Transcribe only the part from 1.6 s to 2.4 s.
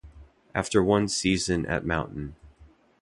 at Mt.